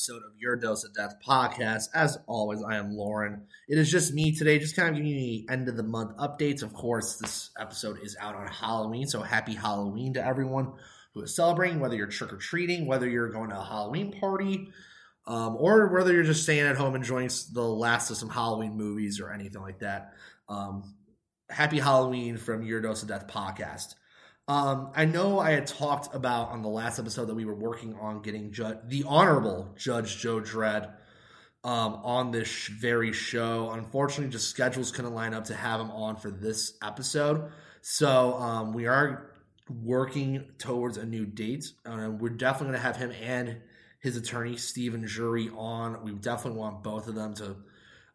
[0.00, 1.90] Episode of Your Dose of Death podcast.
[1.94, 3.42] As always, I am Loren.
[3.68, 6.16] It is just me today, just kind of giving you the end of the month
[6.16, 6.62] updates.
[6.62, 10.72] Of course, this episode is out on Halloween, so happy Halloween to everyone
[11.12, 14.72] who is celebrating, whether you're trick or treating, whether you're going to a Halloween party,
[15.26, 19.20] um, or whether you're just staying at home enjoying the last of some Halloween movies
[19.20, 20.14] or anything like that.
[20.48, 20.94] Um,
[21.50, 23.96] happy Halloween from Your Dose of Death podcast.
[24.50, 27.94] Um, I know I had talked about on the last episode that we were working
[28.00, 30.92] on getting Ju- the Honorable Judge Joe Dredd
[31.62, 33.70] um, on this sh- very show.
[33.70, 37.52] Unfortunately, just schedules couldn't line up to have him on for this episode.
[37.82, 39.30] So um, we are
[39.68, 41.66] working towards a new date.
[41.86, 43.58] Uh, we're definitely going to have him and
[44.00, 46.02] his attorney, Stephen Jury, on.
[46.02, 47.54] We definitely want both of them to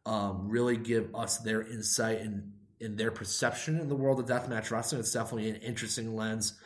[0.06, 4.72] um, really give us their insight and in their perception in the world of deathmatch
[4.72, 5.00] wrestling.
[5.00, 6.60] It's definitely an interesting lens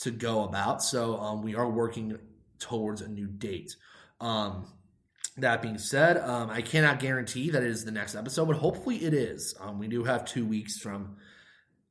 [0.00, 0.82] to go about.
[0.82, 2.18] So um, we are working
[2.58, 3.76] towards a new date.
[4.20, 4.66] Um,
[5.38, 8.96] that being said, um, I cannot guarantee that it is the next episode, but hopefully
[8.96, 9.54] it is.
[9.60, 11.16] Um, we do have two weeks from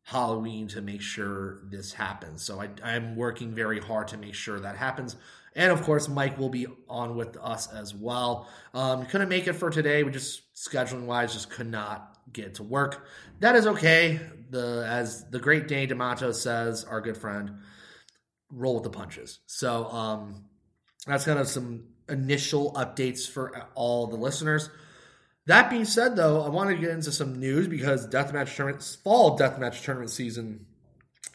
[0.04, 2.44] Halloween to make sure this happens.
[2.44, 5.16] So I, I'm working very hard to make sure that happens.
[5.56, 8.50] And of course, Mike will be on with us as well.
[8.74, 10.04] Um, couldn't make it for today.
[10.04, 13.06] We just scheduling wise just could not get to work.
[13.40, 14.20] That is okay.
[14.50, 17.60] The as the great Dane D'Amato says, our good friend,
[18.52, 19.40] roll with the punches.
[19.48, 20.46] So um,
[21.08, 24.70] that's kind of some initial updates for all the listeners.
[25.48, 29.38] That being said, though, I want to get into some news because deathmatch tournament, fall
[29.38, 30.66] deathmatch tournament season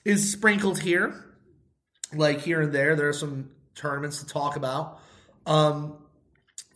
[0.04, 1.14] is sprinkled here,
[2.12, 2.96] like here and there.
[2.96, 4.98] There are some tournaments to talk about.
[5.46, 5.98] Um,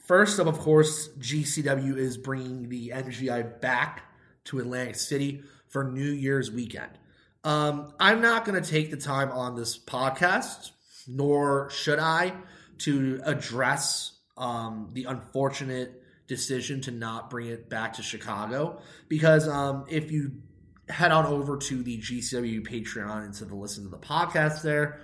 [0.05, 4.05] first up, of course, GCW is bringing the NGI back
[4.44, 6.93] to Atlantic City for New Year's weekend.
[7.43, 10.71] Um, I'm not going to take the time on this podcast,
[11.06, 12.32] nor should I,
[12.78, 18.81] to address um, the unfortunate decision to not bring it back to Chicago.
[19.09, 20.32] Because um, if you
[20.88, 25.00] head on over to the GCW Patreon and to the listen to the podcast there,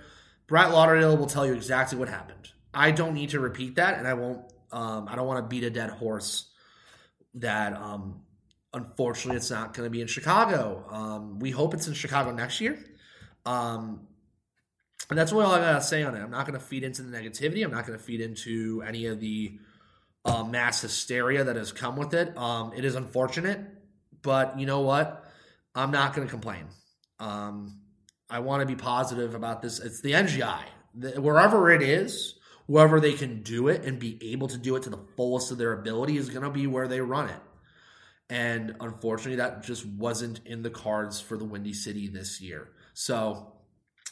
[0.47, 2.49] Brett Lauderdale will tell you exactly what happened.
[2.73, 4.41] I don't need to repeat that, and I won't.
[4.71, 6.49] Um, I don't want to beat a dead horse.
[7.35, 8.21] That um,
[8.73, 10.85] unfortunately, it's not going to be in Chicago.
[10.89, 12.77] Um, we hope it's in Chicago next year.
[13.45, 14.07] Um,
[15.09, 16.21] and that's what all I gotta say on it.
[16.21, 17.65] I'm not going to feed into the negativity.
[17.65, 19.59] I'm not going to feed into any of the
[20.23, 22.37] uh, mass hysteria that has come with it.
[22.37, 23.59] Um, it is unfortunate,
[24.21, 25.25] but you know what?
[25.75, 26.65] I'm not going to complain.
[27.19, 27.81] Um,
[28.29, 29.79] I want to be positive about this.
[29.79, 30.61] It's the NGI.
[30.95, 32.35] The, wherever it is,
[32.67, 35.57] wherever they can do it and be able to do it to the fullest of
[35.57, 37.39] their ability is going to be where they run it.
[38.31, 42.69] And unfortunately, that just wasn't in the cards for the Windy City this year.
[42.93, 43.51] So,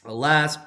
[0.04, 0.58] alas,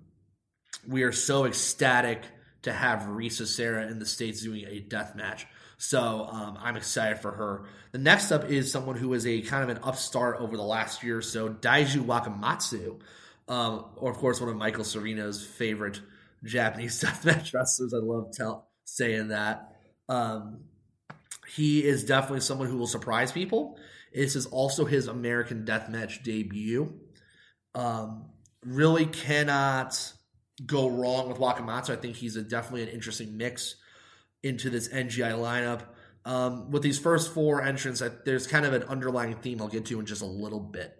[0.87, 2.23] we are so ecstatic
[2.63, 5.45] to have Risa Sera in the States doing a death match.
[5.77, 7.65] So um, I'm excited for her.
[7.91, 11.03] The next up is someone who is a kind of an upstart over the last
[11.03, 12.99] year or so, Daiju Wakamatsu,
[13.49, 15.99] um, or of course one of Michael Sereno's favorite
[16.43, 17.93] Japanese deathmatch wrestlers.
[17.93, 19.75] I love tell, saying that.
[20.07, 20.61] Um,
[21.47, 23.77] he is definitely someone who will surprise people.
[24.13, 26.93] This is also his American Deathmatch debut.
[27.75, 28.25] Um,
[28.65, 30.13] really cannot
[30.65, 31.91] go wrong with Wakamatsu.
[31.91, 33.75] I think he's a, definitely an interesting mix
[34.43, 35.81] into this NGI lineup.
[36.25, 39.99] Um, with these first four entrants, there's kind of an underlying theme I'll get to
[39.99, 40.97] in just a little bit.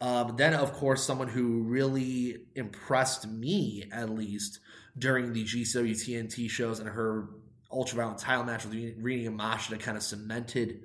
[0.00, 4.60] Um, then, of course, someone who really impressed me, at least,
[4.98, 7.28] during the GCW TNT shows and her
[7.70, 10.80] ultraviolet title match with Rina Yamashita kind of cemented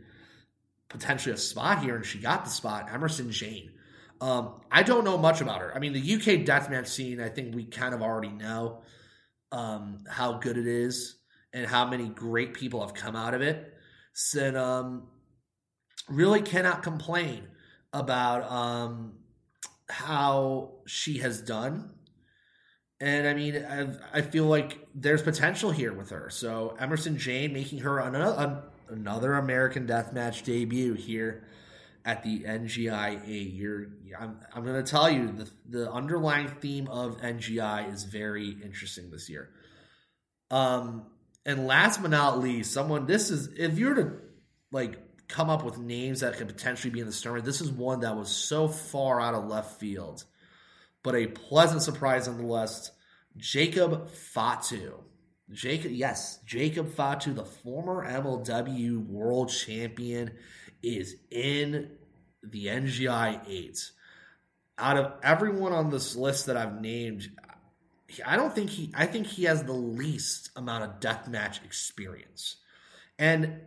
[0.90, 2.90] potentially a spot here, and she got the spot.
[2.90, 3.72] Emersyn Jayne.
[4.22, 5.76] Um, I don't know much about her.
[5.76, 8.84] I mean, the UK deathmatch scene, I think we kind of already know
[9.52, 11.16] um, how good it is
[11.52, 13.74] and how many great people have come out of it.
[14.14, 15.08] So, um,
[16.08, 17.48] really cannot complain
[17.94, 19.14] about um,
[19.90, 21.92] how she has done.
[23.00, 26.30] And I mean, I, I feel like there's potential here with her.
[26.30, 31.48] So Emersyn Jayne making her another, another American Deathmatch debut here
[32.06, 33.54] at the NGI 8.
[33.54, 33.88] You're,
[34.20, 39.10] I'm, I'm going to tell you the, the underlying theme of NGI is very interesting
[39.12, 39.50] this year.
[40.50, 41.06] Um,
[41.46, 44.12] and last but not least, someone this is if you were to
[44.72, 48.02] like come up with names that could potentially be in the tournament, this is one
[48.02, 50.26] that was so far out of left field,
[51.04, 52.92] but a pleasant surprise nonetheless.
[53.38, 54.94] Jacob Fatu.
[55.52, 60.32] Jacob, yes, Jacob Fatu, the former MLW world champion,
[60.84, 61.92] is in
[62.44, 63.92] the NGI 8.
[64.78, 67.30] Out of everyone on this list that I've named,
[68.26, 72.58] I don't think he, I think he has the least amount of deathmatch experience.
[73.20, 73.62] And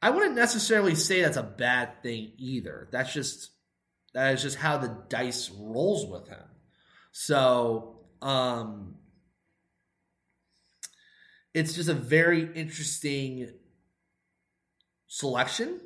[0.00, 2.88] I wouldn't necessarily say that's a bad thing either.
[2.90, 3.50] That's just,
[4.14, 6.44] that is just how the dice rolls with him.
[7.12, 8.96] So, um,
[11.52, 13.50] it's just a very interesting
[15.06, 15.80] selection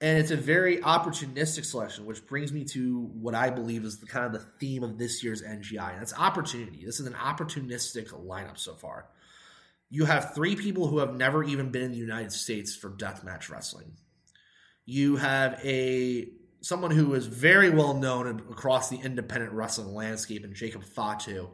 [0.00, 4.06] and it's a very opportunistic selection, which brings me to what I believe is the
[4.06, 6.84] kind of the theme of this year's NGI, and that's opportunity.
[6.86, 9.08] This is an opportunistic lineup so far.
[9.90, 13.50] You have three people who have never even been in the United States for deathmatch
[13.50, 13.92] wrestling.
[14.86, 16.28] You have a
[16.62, 21.48] someone who is very well known across the independent wrestling landscape in Jacob Fatu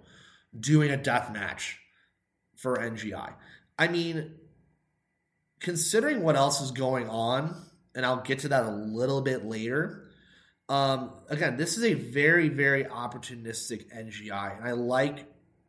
[0.58, 1.78] doing a death match
[2.56, 3.32] for NGI.
[3.78, 4.34] I mean,
[5.60, 7.54] considering what else is going on
[7.96, 10.04] and I'll get to that a little bit later.
[10.68, 15.24] Um, again, this is a very, very opportunistic NGI, and I like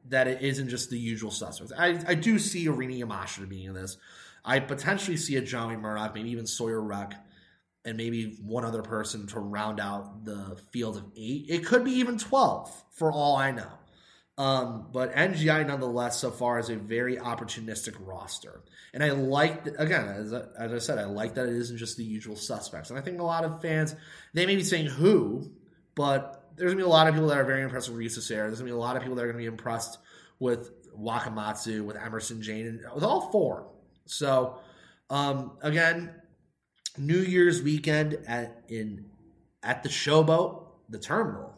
[0.10, 1.74] that it isn't just the usual suspects.
[1.78, 3.98] I, I do see Rina Yamashita being in this.
[4.44, 7.14] I potentially see a Johnny Murdoch, maybe even Sawyer Wreck,
[7.86, 11.46] and maybe one other person to round out the field of eight.
[11.50, 13.72] It could be even 12, for all I know.
[14.38, 18.62] Um, but NGI, nonetheless, so far is a very opportunistic roster,
[18.94, 21.98] and I like again, as I, as I said, I like that it isn't just
[21.98, 22.92] the usual suspects.
[22.92, 23.96] And I think a lot of fans
[24.36, 25.52] they may be saying who,
[25.96, 28.48] but there's gonna be a lot of people that are very impressed with Risa Sera.
[28.48, 29.98] There's gonna be a lot of people that are gonna be impressed
[30.40, 33.72] with Wakamatsu, with Emersyn Jayne, and with all four.
[34.06, 34.60] So
[35.10, 36.14] um, again,
[36.98, 39.06] New Year's weekend at in
[39.64, 41.56] at the Showboat, the terminal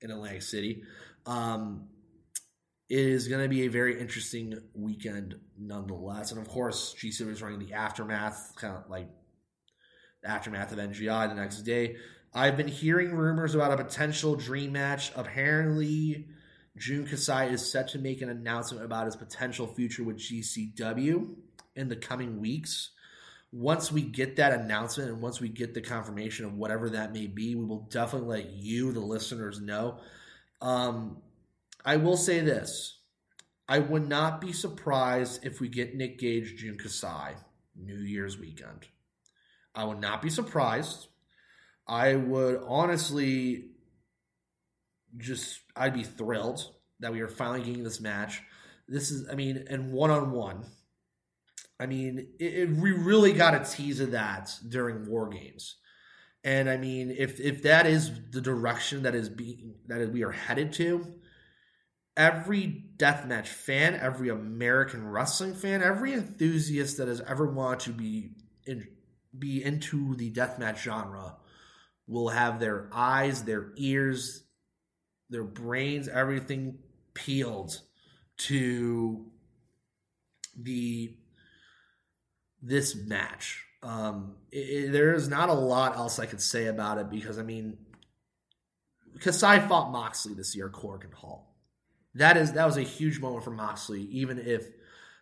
[0.00, 0.82] in Atlantic City.
[1.26, 1.88] Um,
[2.88, 6.32] is going to be a very interesting weekend nonetheless.
[6.32, 9.08] And of course, GCW is running the aftermath, kind of like
[10.24, 11.96] aftermath of NGI the next day.
[12.34, 15.12] I've been hearing rumors about a potential dream match.
[15.16, 16.28] Apparently,
[16.76, 21.34] Jun Kasai is set to make an announcement about his potential future with GCW
[21.74, 22.90] in the coming weeks.
[23.50, 27.26] Once we get that announcement and once we get the confirmation of whatever that may
[27.26, 29.98] be, we will definitely let you, the listeners, know.
[30.60, 31.22] Um,
[31.84, 32.98] I will say this.
[33.68, 37.34] I would not be surprised if we get Nick Gage, Jun Kasai,
[37.76, 38.86] New Year's weekend.
[39.74, 41.08] I would not be surprised.
[41.86, 43.66] I would honestly
[45.16, 48.42] just, I'd be thrilled that we are finally getting this match.
[48.88, 50.64] This is, I mean, and one on one.
[51.78, 55.76] I mean, it, it, we really got a tease of that during War Games.
[56.42, 60.30] And I mean, if if that is the direction that is being that we are
[60.30, 61.17] headed to,
[62.18, 68.30] every deathmatch fan, every American wrestling fan, every enthusiast that has ever wanted to be
[68.66, 68.88] in,
[69.38, 71.36] be into the deathmatch genre
[72.08, 74.42] will have their eyes, their ears,
[75.30, 76.78] their brains, everything
[77.14, 77.80] peeled
[78.36, 79.24] to
[80.60, 81.14] the
[82.60, 83.64] this match.
[83.80, 87.78] Um, there is not a lot else I could say about it because I mean,
[89.20, 91.47] Kasai fought Moxley this year, Korakuen Hall
[92.18, 94.66] that is that was a huge moment for Moxley, even if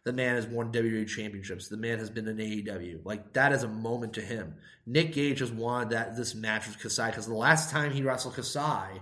[0.05, 1.69] the man has won WWE championships.
[1.69, 3.05] The man has been in AEW.
[3.05, 4.55] Like that is a moment to him.
[4.87, 8.35] Nick Gage has wanted that this match with Kasai because the last time he wrestled
[8.35, 9.01] Kasai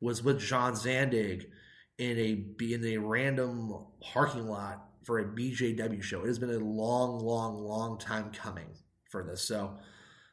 [0.00, 1.46] was with John Zandig
[1.98, 6.22] in a in a random parking lot for a BJW show.
[6.22, 8.68] It has been a long, long, long time coming
[9.08, 9.42] for this.
[9.42, 9.78] So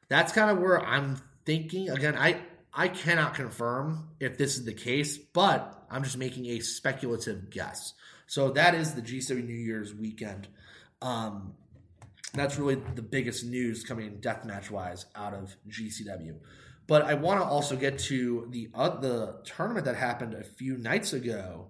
[0.09, 1.89] that's kind of where I'm thinking.
[1.89, 2.41] Again, I
[2.73, 7.93] I cannot confirm if this is the case, but I'm just making a speculative guess.
[8.25, 10.47] So that is the G7 New Year's weekend.
[11.01, 11.53] Um,
[12.33, 16.35] that's really the biggest news coming deathmatch wise out of GCW.
[16.87, 20.77] But I want to also get to the uh, the tournament that happened a few
[20.77, 21.67] nights ago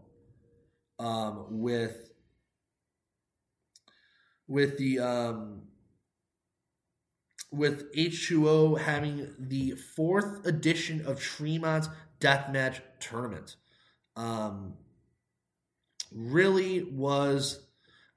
[0.99, 2.11] um, with
[4.47, 5.63] with the um,
[7.51, 11.89] with H2O having the fourth edition of Tremont's
[12.19, 13.57] Deathmatch Tournament.
[14.15, 14.75] Um,
[16.11, 17.59] really was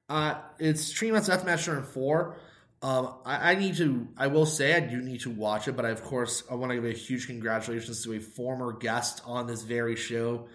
[0.09, 2.37] uh, it's Tremont's Deathmatch Turn four.
[2.83, 4.07] Um, I, I, need to.
[4.17, 6.71] I will say I do need to watch it, but I, of course I want
[6.71, 10.47] to give a huge congratulations to a former guest on this very show.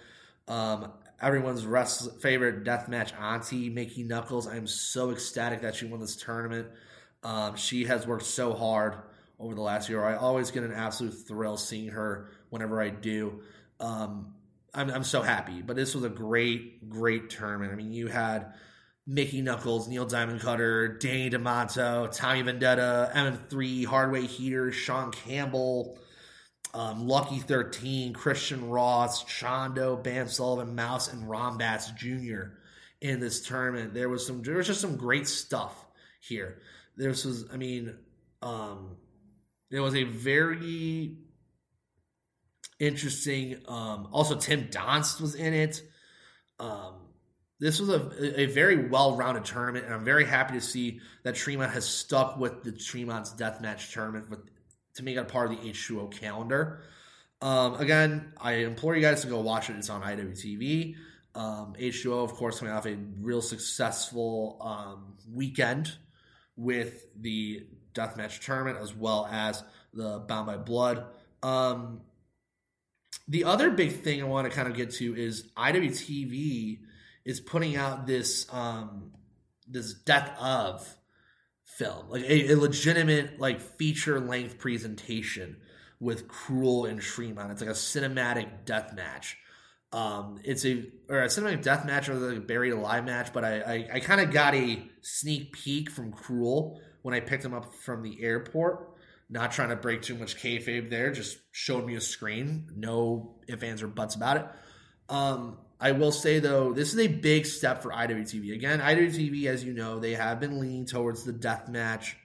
[0.47, 4.47] Um, everyone's rest, favorite deathmatch auntie, Mickey Knuckles.
[4.47, 6.67] I am so ecstatic that she won this tournament.
[7.23, 8.95] Um, she has worked so hard
[9.39, 10.03] over the last year.
[10.03, 13.41] I always get an absolute thrill seeing her whenever I do.
[13.79, 14.35] Um,
[14.73, 15.61] I'm, I'm so happy.
[15.61, 17.71] But this was a great, great tournament.
[17.71, 18.53] I mean, you had
[19.05, 25.99] Mickey Knuckles, Neil Diamond Cutter, Danny Demanto, Tommy Vendetta, MM3, Hardway Heater, Sean Campbell,
[26.73, 32.53] um, Lucky 13, Christian Ross, Chondo, Bam Sullivan, Mouse, and Rombats Jr.
[33.01, 33.93] in this tournament.
[33.93, 35.73] There was some there was just some great stuff
[36.21, 36.61] here.
[36.95, 37.95] This was, I mean,
[38.41, 38.97] um,
[39.69, 41.17] it was a very
[42.81, 43.61] interesting.
[43.67, 45.81] Um, also, Tim Donst was in it.
[46.59, 46.95] Um,
[47.59, 51.71] this was a, a very well-rounded tournament, and I'm very happy to see that Tremont
[51.71, 54.39] has stuck with the Tremont's Deathmatch tournament with,
[54.95, 56.81] to make it a part of the H2O calendar.
[57.39, 59.75] Um, again, I implore you guys to go watch it.
[59.75, 60.95] It's on IWTV.
[61.35, 65.93] Um, H2O, of course, coming off a real successful um, weekend
[66.55, 71.05] with the deathmatch tournament as well as the Bound by Blood.
[71.43, 72.01] Um,
[73.31, 76.79] the other big thing I want to kind of get to is IWTV
[77.23, 79.11] is putting out this um,
[79.65, 80.85] this death of
[81.63, 85.55] film, like a, a legitimate like feature length presentation
[86.01, 87.53] with Cruel and Tremont.
[87.53, 89.37] It's like a cinematic death match.
[89.93, 93.45] Um, it's a or a cinematic death match or like a buried alive match, but
[93.45, 97.53] I I, I kind of got a sneak peek from Cruel when I picked him
[97.53, 98.90] up from the airport.
[99.31, 102.67] Not trying to break too much kayfabe there, just showed me a screen.
[102.75, 104.45] No ifs, ands, or buts about it.
[105.07, 108.53] Um, I will say though, this is a big step for IWTV.
[108.53, 112.17] Again, IWTV, as you know, they have been leaning towards the death match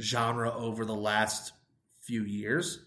[0.00, 1.52] genre over the last
[2.02, 2.84] few years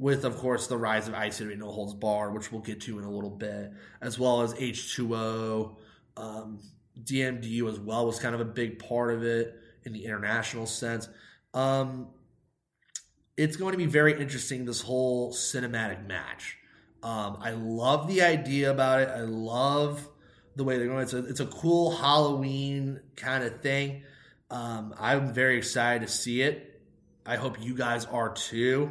[0.00, 3.04] with of course the rise of ICW No Holds Barred, which we'll get to in
[3.04, 5.76] a little bit, as well as H2O,
[6.16, 6.58] um,
[7.02, 9.54] DMDU as well was kind of a big part of it
[9.84, 11.08] in the international sense.
[11.52, 12.08] Um,
[13.40, 16.58] it's going to be very interesting this whole cinematic match.
[17.02, 19.08] Um, I love the idea about it.
[19.08, 20.06] I love
[20.56, 21.02] the way they're going.
[21.02, 24.02] It's a it's a cool Halloween kind of thing.
[24.50, 26.82] Um, I'm very excited to see it.
[27.24, 28.90] I hope you guys are too.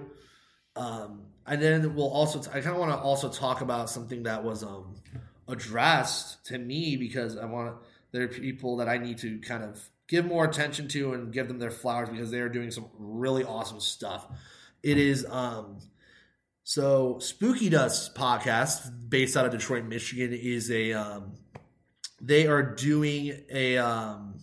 [0.75, 4.23] Um, and then we'll also, t- I kind of want to also talk about something
[4.23, 4.95] that was um,
[5.47, 7.75] addressed to me because I want
[8.11, 9.79] there are people that I need to kind of
[10.09, 13.45] give more attention to and give them their flowers because they are doing some really
[13.45, 14.27] awesome stuff.
[14.83, 15.79] It is, um,
[16.63, 21.35] so Spooky Dust podcast based out of Detroit, Michigan is a, um,
[22.21, 24.39] they are doing a, um,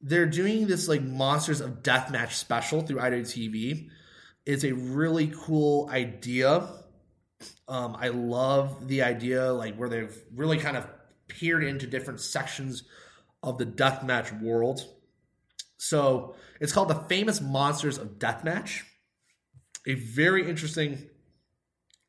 [0.00, 3.90] they're doing this like Monsters of Deathmatch special through IWTV
[4.46, 6.68] it's a really cool idea.
[7.68, 10.86] Um, I love the idea, like where they've really kind of
[11.26, 12.84] peered into different sections
[13.46, 14.84] of the deathmatch world.
[15.78, 18.82] So it's called the Famous Monsters of Deathmatch.
[19.86, 20.98] A very interesting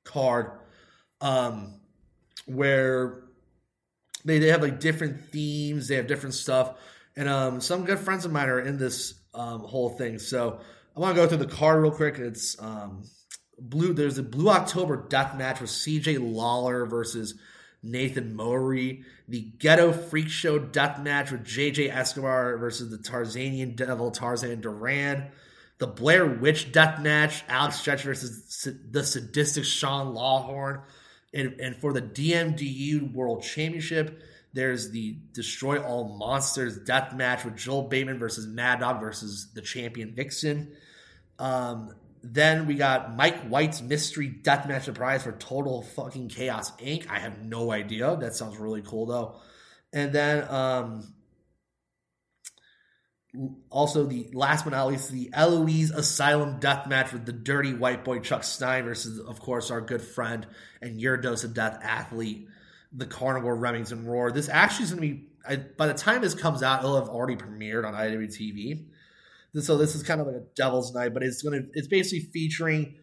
[0.03, 0.51] card
[1.21, 1.79] um,
[2.47, 3.23] where
[4.25, 6.73] they, they have like different themes, they have different stuff.
[7.15, 10.17] And um, some good friends of mine are in this um, whole thing.
[10.17, 10.59] So
[10.95, 12.17] I want to go through the card real quick.
[12.17, 13.03] It's um,
[13.59, 13.93] blue.
[13.93, 16.17] There's a Blue October death match with C.J.
[16.17, 17.35] Lawler versus
[17.83, 19.03] Nathan Mowry.
[19.27, 21.89] The Ghetto Freak Show death match with J.J.
[21.89, 25.27] Escobar versus the Tarzanian Devil Tarzan Duran.
[25.79, 30.81] The Blair Witch death match, Alex Stretch versus the sadistic Sean Lawhorn.
[31.33, 37.57] And, and for the DMDU World Championship, there's the Destroy All Monsters death match with
[37.57, 40.71] Joel Bateman versus Mad Dog versus the champion Vixen.
[41.37, 41.93] Um,
[42.23, 47.09] then we got Mike White's mystery deathmatch surprise for Total Fucking Chaos Inc.
[47.09, 48.15] I have no idea.
[48.17, 49.35] That sounds really cool though.
[49.93, 51.13] And then um,
[53.69, 58.03] also the last but not least, the Eloise Asylum death match with the dirty white
[58.03, 60.47] boy Chuck Stein versus, of course, our good friend
[60.81, 62.47] and your dose of death athlete,
[62.91, 64.31] the Carnivore Remington Roar.
[64.31, 67.09] This actually is going to be, I, by the time this comes out, it'll have
[67.09, 68.85] already premiered on IWTV.
[69.53, 72.95] So this is kind of like a Devil's Night, but it's to, it's basically featuring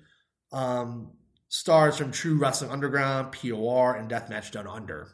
[0.53, 1.13] um,
[1.49, 5.09] stars from True Wrestling Underground, POR, and Deathmatch Down Under.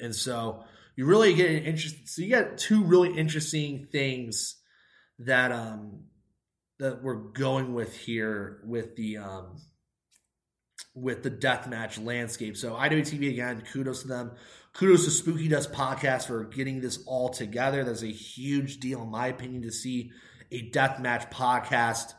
[0.00, 0.64] And so
[0.96, 2.08] you really get an interest.
[2.08, 4.56] So you get two really interesting things
[5.20, 6.04] that um
[6.78, 9.56] that we're going with here with the um
[10.94, 12.56] with the deathmatch landscape.
[12.56, 14.32] So IWTV again, kudos to them.
[14.72, 17.84] Kudos to Spooky Dust Podcast for getting this all together.
[17.84, 20.10] That's a huge deal, in my opinion, to see
[20.50, 22.14] a deathmatch podcast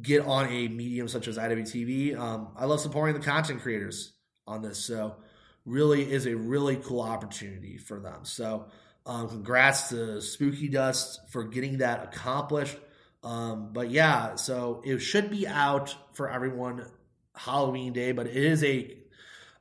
[0.00, 2.16] get on a medium such as IWTV.
[2.16, 4.12] Um, I love supporting the content creators
[4.46, 4.78] on this.
[4.78, 5.16] So
[5.64, 8.24] really is a really cool opportunity for them.
[8.24, 8.66] So
[9.06, 12.76] um, congrats to Spooky Dust for getting that accomplished.
[13.22, 16.86] Um, but yeah, so it should be out for everyone
[17.34, 18.96] Halloween day, but it is a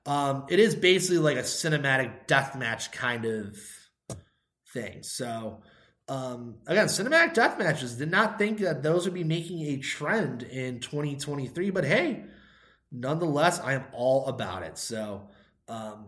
[0.06, 3.58] um, it is basically like a cinematic death match kind of
[4.74, 5.04] thing.
[5.04, 5.62] So
[6.10, 10.42] um, again, cinematic death matches did not think that those would be making a trend
[10.44, 12.26] in 2023, but hey,
[12.92, 14.78] nonetheless, I am all about it.
[14.80, 15.30] So
[15.68, 16.08] um,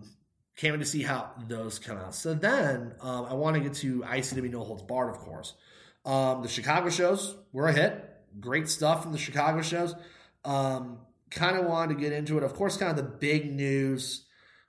[0.57, 2.15] can't wait to see how those come out.
[2.15, 5.53] So then um, I want to get to ICW No Holds Barred, of course.
[6.03, 8.03] Um, the Chicago shows were a hit.
[8.39, 9.93] Great stuff from the Chicago shows.
[10.43, 10.97] Um,
[11.29, 12.43] kind of wanted to get into it.
[12.43, 14.25] Of course, kind of the big news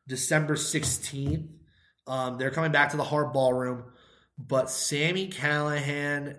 [0.06, 1.48] December 16th.
[2.06, 3.84] Um, they're coming back to the Hard Ballroom,
[4.49, 6.37] but Sami Callihan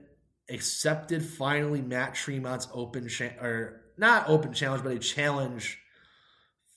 [0.49, 5.79] accepted finally Matt Tremont's open cha- or not open challenge, but a challenge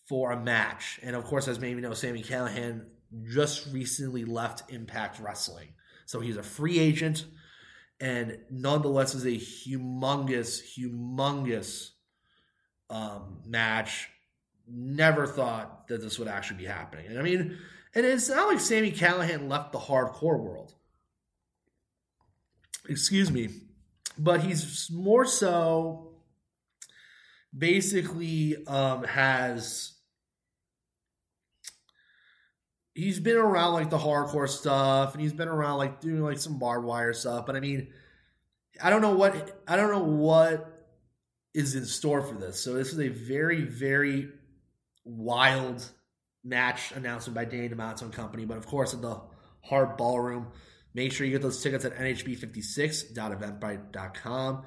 [0.08, 1.00] for a match.
[1.02, 2.86] And of course, as maybe know, Sami Callihan
[3.28, 5.68] just recently left Impact Wrestling.
[6.06, 7.24] So he's a free agent
[7.98, 11.90] and nonetheless is a humongous, humongous
[12.90, 14.08] um, match.
[14.68, 17.06] Never thought that this would actually be happening.
[17.06, 17.58] And I mean,
[17.94, 20.74] and it's not like Sami Callihan left the hardcore world.
[22.88, 23.50] Excuse me.
[24.18, 26.12] But he's more so
[27.56, 29.92] basically um, has
[32.94, 36.58] he's been around like the hardcore stuff and he's been around like doing like some
[36.58, 37.46] barbed wire stuff.
[37.46, 37.88] But I mean,
[38.82, 40.72] I don't know what I don't know what
[41.54, 42.58] is in store for this.
[42.60, 44.30] So this is a very very
[45.04, 45.84] wild
[46.42, 48.44] match announcement by Danny D'Amato and company.
[48.44, 49.20] But of course, at the
[49.62, 50.48] Hard Ballroom,
[50.96, 54.62] make sure you get those tickets at nhb56.eventbrite.com.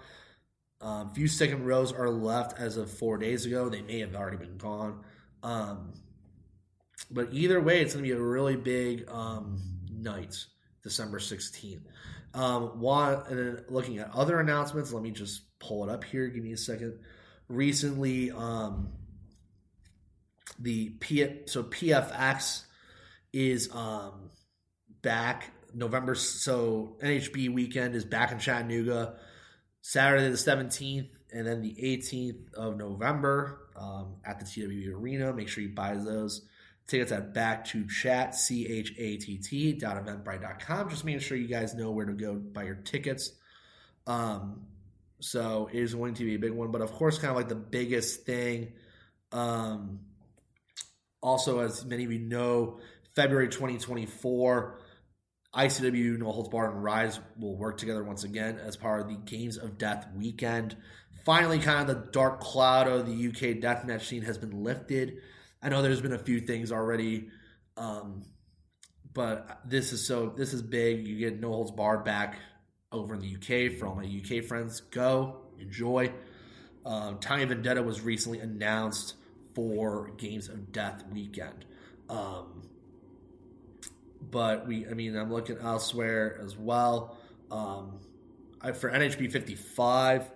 [0.82, 3.68] Um, few second rows are left as of four days ago.
[3.68, 5.04] They may have already been gone.
[5.42, 5.96] Um,
[7.10, 9.60] but either way, it's going to be a really big um,
[9.92, 10.36] night,
[10.84, 11.82] December 16th.
[12.36, 16.28] Um, one, and then looking at other announcements, let me just pull it up here.
[16.28, 17.00] Give me a second.
[17.48, 18.89] Recently, um,
[20.60, 22.65] the P, so PFX
[23.34, 24.30] is um,
[25.02, 26.15] back November.
[26.15, 29.15] So NHB weekend is back in Chattanooga,
[29.82, 35.34] Saturday the 17th, and then the 18th of November um, at the TWB Arena.
[35.34, 36.45] Make sure you buy those.
[36.88, 40.89] Tickets at back to chat, C H A T T, dot eventbrite.com.
[40.89, 43.32] Just making sure you guys know where to go buy your tickets.
[44.08, 44.65] Um,
[45.19, 47.47] so it is going to be a big one, but of course, kind of like
[47.47, 48.73] the biggest thing.
[49.32, 49.99] Um,
[51.21, 52.79] also, as many of you know,
[53.15, 54.79] February 2024,
[55.56, 59.16] ICW No Holds Barred and Rise will work together once again as part of the
[59.16, 60.76] Games of Death weekend.
[61.26, 65.18] Finally, kind of the dark cloud of the UK deathmatch scene has been lifted.
[65.62, 67.30] I know there's been a few things already,
[67.78, 68.24] um,
[69.14, 71.08] but this is so this is big.
[71.08, 72.38] You get no holds barred back
[72.92, 74.82] over in the UK for all my UK friends.
[74.82, 76.12] Go enjoy.
[76.86, 79.16] Um, Tommy Vendetta was recently announced
[79.54, 81.66] for Games of Death weekend.
[82.08, 82.68] Um,
[84.21, 87.17] but we, I mean, I'm looking elsewhere as well.
[87.51, 87.99] Um,
[88.62, 90.29] I, for NHB 55,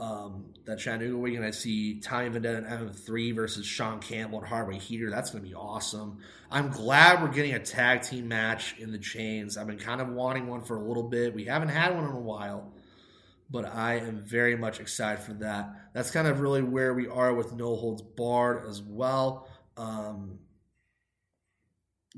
[0.00, 1.44] um, that Chattanooga weekend.
[1.44, 5.10] I see Tommy Vendetta and M3 versus Sean Campbell and Hardway Heater.
[5.10, 6.18] That's going to be awesome.
[6.50, 9.58] I'm glad we're getting a tag team match in the chains.
[9.58, 11.34] I've been kind of wanting one for a little bit.
[11.34, 12.72] We haven't had one in a while,
[13.50, 15.70] but I am very much excited for that.
[15.92, 19.48] That's kind of really where we are with No Holds Barred as well.
[19.76, 20.38] Um,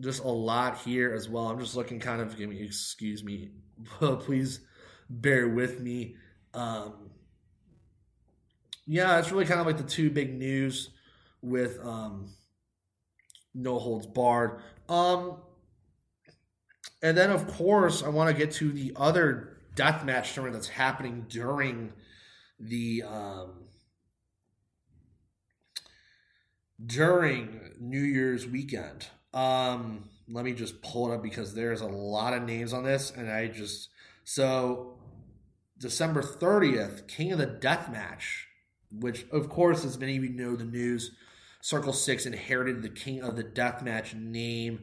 [0.01, 1.49] just a lot here as well.
[1.49, 3.51] I'm just looking kind of, give me, excuse me,
[4.01, 4.61] please
[5.09, 6.17] bear with me.
[6.55, 7.11] Um,
[8.87, 10.91] yeah, it's really kind of like the two big news
[11.41, 12.35] with um,
[13.55, 14.61] no holds barred.
[14.89, 15.37] Um,
[17.03, 20.69] and then, of course, I want to get to the other death match tournament that's
[20.69, 21.93] happening during
[22.59, 23.65] the um,
[26.85, 29.09] during New Year's weekend.
[29.35, 33.11] Um, let me just pull it up because there's a lot of names on this,
[33.11, 33.89] and I just
[34.25, 34.99] so
[35.79, 38.47] December 30th, King of the Death Match,
[38.91, 41.13] which of course, as many of you know, the news
[41.61, 44.83] Circle Six inherited the King of the Death Match name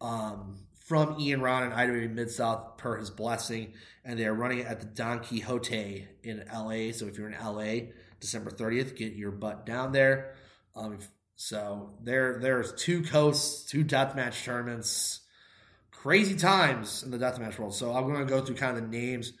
[0.00, 3.72] um, from Ian Rotten and IWA Mid South per his blessing,
[4.04, 6.92] and they're running it at the Don Quixote in LA.
[6.92, 10.34] So if you're in LA, December 30th, get your butt down there.
[10.76, 10.98] Um,
[11.42, 15.20] so there, there's two coasts, two deathmatch tournaments,
[15.90, 17.74] crazy times in the deathmatch world.
[17.74, 19.32] So I'm going to go through kind of the names,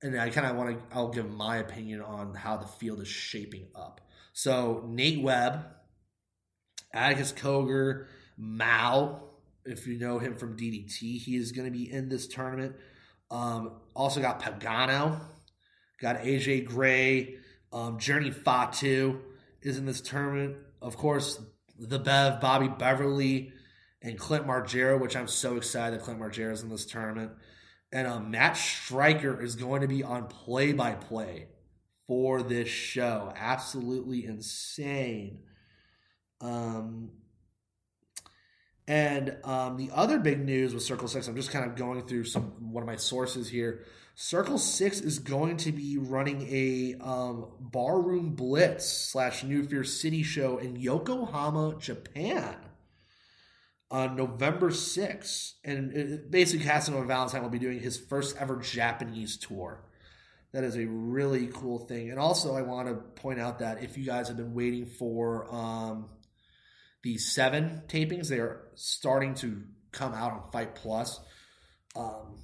[0.00, 3.08] and I kind of want to, I'll give my opinion on how the field is
[3.08, 4.00] shaping up.
[4.32, 5.66] So Nate Webb,
[6.94, 9.24] Atticus Cogar, Mao,
[9.64, 12.76] if you know him from DDT, he is going to be in this tournament.
[13.32, 15.20] Um, also got Pagano,
[16.00, 17.38] got AJ Gray,
[17.72, 19.18] um, Journey Fatu
[19.60, 20.54] is in this tournament.
[20.82, 21.40] Of course,
[21.78, 23.52] the Bev, Bobby Beverly,
[24.02, 27.32] and Clint Margera, which I'm so excited that Clint Margera is in this tournament.
[27.92, 31.48] And um, Matt Striker is going to be on play by play
[32.06, 33.32] for this show.
[33.36, 35.40] Absolutely insane.
[36.40, 37.10] Um,
[38.88, 42.24] and um, the other big news with Circle Six, I'm just kind of going through
[42.24, 43.84] some one of my sources here.
[44.14, 50.22] Circle Six is going to be running a um, barroom blitz slash New Fear City
[50.22, 52.56] show in Yokohama, Japan,
[53.90, 55.52] on November 6th.
[55.64, 59.82] And basically, Casanova Valentine will be doing his first ever Japanese tour.
[60.52, 62.10] That is a really cool thing.
[62.10, 65.52] And also, I want to point out that if you guys have been waiting for
[65.52, 66.10] um,
[67.02, 71.18] the seven tapings, they are starting to come out on Fight Plus.
[71.96, 72.36] Um,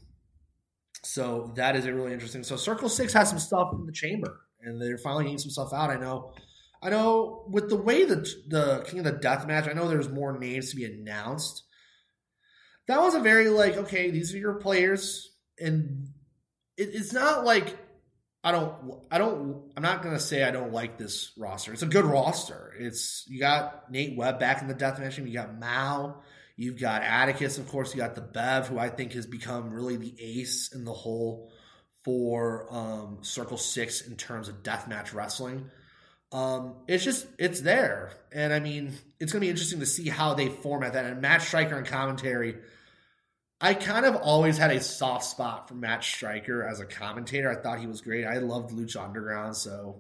[1.03, 2.43] so that is a really interesting.
[2.43, 5.73] So Circle Six has some stuff in the chamber, and they're finally getting some stuff
[5.73, 5.91] out.
[5.91, 6.33] I know,
[6.83, 7.45] I know.
[7.49, 10.71] With the way that the King of the Death match, I know there's more names
[10.71, 11.65] to be announced.
[12.87, 15.31] That was a very like, okay, these are your players,
[15.61, 16.09] and
[16.77, 17.77] it, it's not like
[18.43, 21.73] I don't, I don't, I'm not gonna say I don't like this roster.
[21.73, 22.73] It's a good roster.
[22.79, 25.19] It's you got Nate Webb back in the death match.
[25.19, 26.23] You got Mao.
[26.59, 27.95] You've got Atticus, of course.
[27.95, 31.51] You got the Bev, who I think has become really the ace in the hole
[32.05, 35.71] for um, Circle Six in terms of deathmatch wrestling.
[36.33, 40.35] Um, it's just it's there, and I mean it's gonna be interesting to see how
[40.35, 41.07] they format that.
[41.07, 42.57] And Matt Striker and commentary
[43.61, 47.51] I kind of always had a soft spot for Matt Striker as a commentator.
[47.51, 48.25] I thought he was great.
[48.25, 49.97] I loved Lucha Underground, so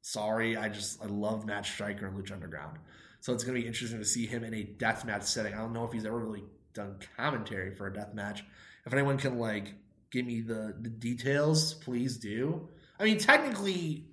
[0.00, 0.56] sorry.
[0.56, 2.78] I just I love Matt Striker and Lucha Underground.
[3.26, 5.52] So it's gonna be interesting to see him in a death match setting.
[5.52, 8.44] I don't know if he's ever really done commentary for a death match.
[8.86, 9.74] If anyone can like
[10.12, 12.68] give me the, the details, please do.
[13.00, 14.06] I mean, technically,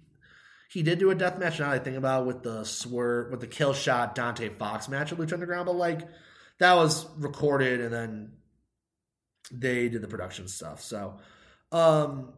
[0.68, 1.60] he did do a death match.
[1.60, 5.12] Now I think about it, with the swerve with the kill shot Dante Fox match
[5.12, 6.08] at Lucha Underground, but like
[6.58, 8.32] that was recorded and then
[9.52, 10.82] they did the production stuff.
[10.82, 11.20] So
[11.72, 12.34] um,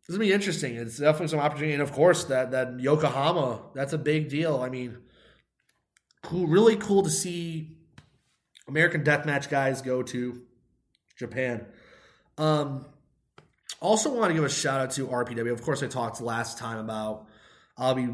[0.00, 0.76] it's gonna be interesting.
[0.76, 4.60] It's definitely some opportunity, and of course that that Yokohama that's a big deal.
[4.60, 4.98] I mean,
[6.22, 7.76] cool, really cool to see
[8.66, 10.42] American Deathmatch guys go to
[11.16, 11.66] Japan.
[12.36, 12.86] Um,
[13.80, 15.52] also want to give a shout out to RPW.
[15.52, 17.26] Of course, I talked last time about
[17.76, 18.08] I'll be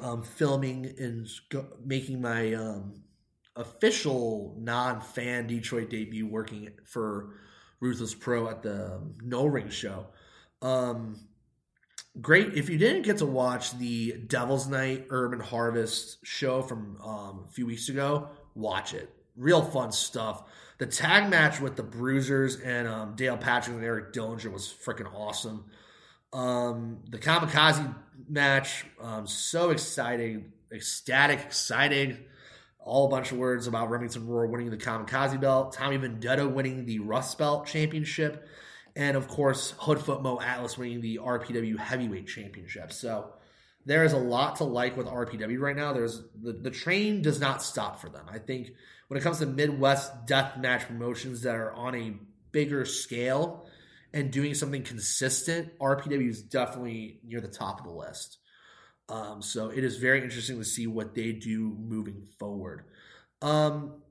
[0.00, 1.26] um, filming and
[1.84, 3.02] making my um,
[3.56, 7.34] official non-fan Detroit debut working for
[7.80, 10.06] Ruthless Pro at the No Ring show.
[10.62, 11.16] Um,
[12.20, 12.54] great.
[12.54, 17.52] If you didn't get to watch the Devil's Night Urban Harvest show from um, a
[17.52, 19.12] few weeks ago, watch it.
[19.36, 20.44] Real fun stuff.
[20.78, 25.12] The tag match with the Bruisers and um, Dale Patrick and Eric Dillinger was freaking
[25.12, 25.64] awesome.
[26.32, 27.94] Um, the Kamikaze
[28.28, 32.18] match, um, so exciting, ecstatic, exciting
[32.88, 36.86] all a bunch of words about Remington Roar winning the Kamikaze belt, Tommy Vendetta winning
[36.86, 38.48] the Rust Belt Championship,
[38.98, 42.92] and of course Hoodfoot Mo Atlas winning the RPW Heavyweight Championship.
[42.92, 43.32] So
[43.86, 45.94] there is a lot to like with RPW right now.
[45.94, 48.26] There's the, the train does not stop for them.
[48.28, 48.72] I think
[49.06, 52.14] when it comes to Midwest death match promotions that are on a
[52.50, 53.66] bigger scale
[54.12, 58.38] and doing something consistent, RPW is definitely near the top of the list.
[59.08, 62.84] Um, so it is very interesting to see what they do moving forward.
[63.40, 64.02] Um,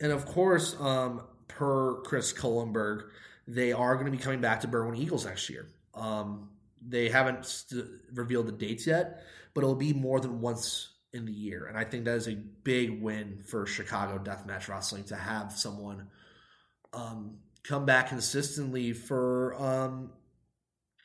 [0.00, 3.04] and of course, um, per Chris Kohlenberg,
[3.46, 5.66] they are going to be coming back to Berwyn Eagles next year.
[5.94, 6.50] Um,
[6.86, 9.22] they haven't st- revealed the dates yet,
[9.54, 11.66] but it'll be more than once in the year.
[11.66, 16.08] And I think that is a big win for Chicago Deathmatch Wrestling to have someone
[16.92, 20.10] um, come back consistently for um,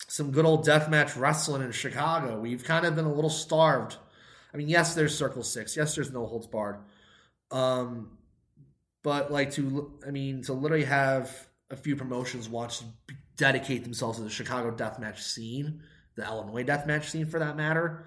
[0.07, 2.39] some good old deathmatch wrestling in Chicago.
[2.39, 3.97] We've kind of been a little starved.
[4.53, 5.77] I mean, yes, there's Circle Six.
[5.77, 6.77] Yes, there's No Holds Barred.
[7.51, 8.17] Um,
[9.03, 12.83] but like to, I mean, to literally have a few promotions want to
[13.37, 15.81] dedicate themselves to the Chicago deathmatch scene,
[16.15, 18.05] the Illinois deathmatch scene for that matter.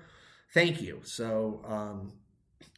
[0.53, 1.01] Thank you.
[1.05, 2.13] So um,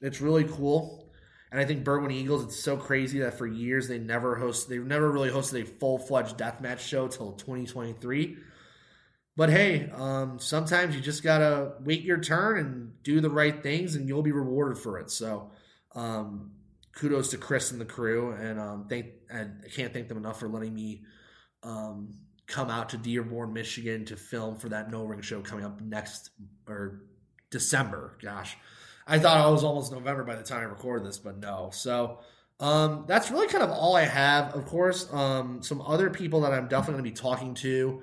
[0.00, 1.10] it's really cool.
[1.50, 4.84] And I think Berwyn Eagles, it's so crazy that for years they never host, they've
[4.84, 8.36] never really hosted a full fledged deathmatch show till 2023.
[9.36, 13.96] But hey, um, sometimes you just gotta wait your turn and do the right things,
[13.96, 15.10] and you'll be rewarded for it.
[15.10, 15.50] So,
[15.94, 16.52] um,
[16.94, 20.40] kudos to Chris and the crew, and um, thank and I can't thank them enough
[20.40, 21.02] for letting me
[21.62, 22.14] um,
[22.46, 26.30] come out to Dearborn, Michigan, to film for that No Ring show coming up next
[26.68, 27.02] or
[27.50, 28.16] December.
[28.22, 28.56] Gosh,
[29.06, 31.70] I thought it was almost November by the time I recorded this, but no.
[31.72, 32.20] So.
[32.60, 34.54] Um, that's really kind of all I have.
[34.54, 38.02] Of course, um, some other people that I'm definitely going to be talking to.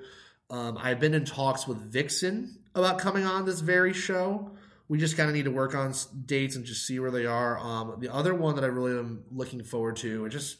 [0.50, 4.50] Um, I've been in talks with Vixen about coming on this very show.
[4.88, 5.94] We just kind of need to work on
[6.26, 7.58] dates and just see where they are.
[7.58, 10.58] Um, the other one that I really am looking forward to, and just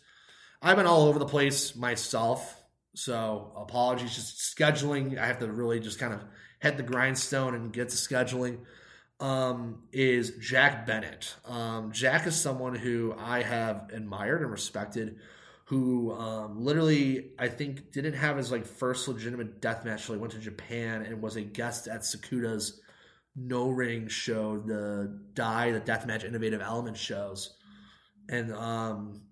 [0.61, 2.63] I've been all over the place myself,
[2.95, 4.15] so apologies.
[4.15, 6.21] Just scheduling, I have to really just kind of
[6.61, 8.59] head the grindstone and get to scheduling.
[9.21, 11.37] Um, is Jack Bennett.
[11.45, 15.21] Um, Jack is someone who I have admired and respected
[15.73, 20.21] who um, literally I think didn't have his like first legitimate death match until he
[20.21, 22.82] went to Japan and was a guest at Sakuta's
[23.35, 27.55] no ring show, the Die, the Deathmatch Innovative Element shows,
[28.29, 29.23] and um,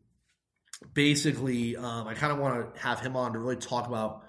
[0.95, 4.25] basically um, I kind of want to have him on to really talk about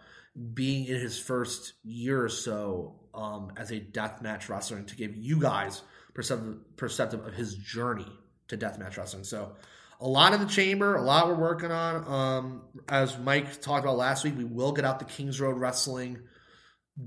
[0.54, 5.16] being in his first year or so um, as a deathmatch wrestler and to give
[5.16, 5.82] you guys
[6.14, 8.08] perceptive, perceptive of his journey
[8.48, 9.24] to deathmatch wrestling.
[9.24, 9.56] So
[10.00, 12.08] a lot in the chamber, a lot we're working on.
[12.08, 16.20] Um, as Mike talked about last week, we will get out the Kings Road Wrestling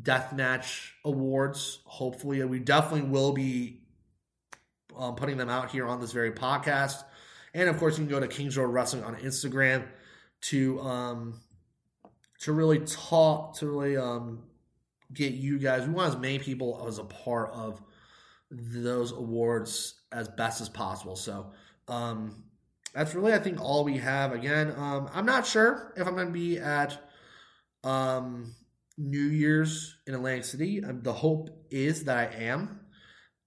[0.03, 1.81] Deathmatch Awards.
[1.85, 3.81] Hopefully, we definitely will be
[4.97, 7.03] um, putting them out here on this very podcast.
[7.53, 9.87] And of course, you can go to Kings Road Wrestling on Instagram
[10.43, 11.41] to um,
[12.41, 14.43] to really talk, to really um,
[15.13, 15.87] get you guys.
[15.87, 17.81] We want as many people as a part of
[18.51, 21.17] those awards as best as possible.
[21.17, 21.53] So,
[21.89, 22.45] um,
[22.93, 24.33] that's really I think all we have.
[24.33, 26.97] Again, um, I'm not sure if I'm going to be at
[27.83, 28.55] um,
[28.97, 30.85] New Year's in Atlantic City.
[30.85, 32.81] Um, the hope is that I am.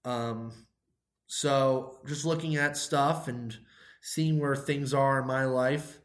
[0.04, 0.52] Um,
[1.26, 3.56] so just looking at stuff and
[4.00, 5.98] seeing where things are in my life.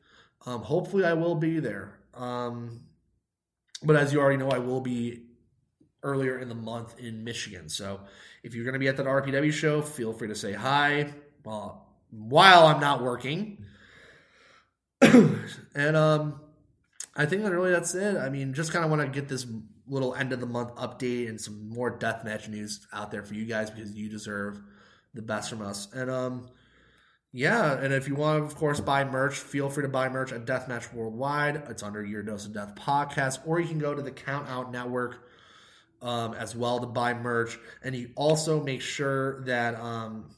[0.46, 2.00] Um, hopefully, I will be there.
[2.14, 2.82] Um,
[3.84, 5.24] but as you already know, I will be
[6.04, 7.70] earlier in the month in Michigan.
[7.70, 8.02] So
[8.44, 11.14] if you're going to be at that RPW show, feel free to say hi.
[11.44, 13.66] While I'm not working.
[15.02, 16.40] and um,
[17.16, 18.18] I think that really that's it.
[18.18, 19.46] I mean, just kind of want to get this
[19.88, 23.46] little end of the month update and some more deathmatch news out there for you
[23.46, 24.62] guys because you deserve
[25.14, 25.88] the best from us.
[25.94, 26.50] And um,
[27.32, 30.32] yeah, and if you want to, of course, buy merch, feel free to buy merch
[30.32, 31.64] at Deathmatch Worldwide.
[31.70, 34.72] It's under Your Dose of Death podcast, or you can go to the Count Out
[34.72, 35.28] Network
[36.02, 37.58] um, as well to buy merch.
[37.84, 40.32] And you also make sure that um,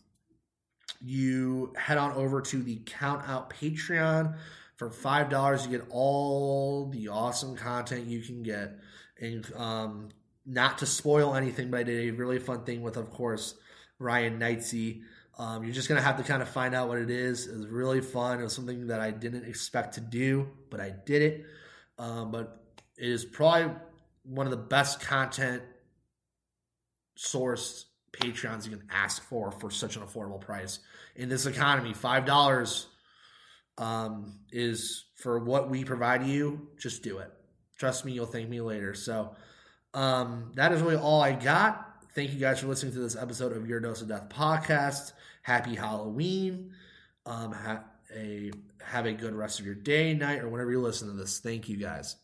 [1.01, 4.35] you head on over to the Count Out Patreon.
[4.77, 8.77] For five dollars, you get all the awesome content you can get,
[9.19, 10.09] and um,
[10.45, 13.55] not to spoil anything, but I did a really fun thing with, of course,
[13.99, 15.01] Ryan Knightsey.
[15.37, 17.47] Um, you're just gonna have to kind of find out what it is.
[17.47, 18.39] It was really fun.
[18.39, 21.45] It was something that I didn't expect to do, but I did it.
[21.97, 22.61] Um, but
[22.97, 23.73] it is probably
[24.23, 25.63] one of the best content
[27.17, 30.79] sourced Patreons you can ask for for such an affordable price
[31.15, 31.93] in this economy.
[31.93, 32.87] Five dollars
[33.77, 36.67] um, is for what we provide you.
[36.77, 37.31] Just do it.
[37.77, 38.93] Trust me, you'll thank me later.
[38.93, 39.35] So
[39.93, 42.03] um, that is really all I got.
[42.13, 45.11] Thank you guys for listening to this episode of Your Dose of Death podcast.
[45.41, 46.71] Happy Halloween.
[47.25, 47.83] Um, ha-
[48.15, 51.39] a have a good rest of your day, night, or whenever you listen to this.
[51.39, 52.15] Thank you guys.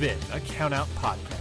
[0.00, 1.39] Been a Count Out Podcast.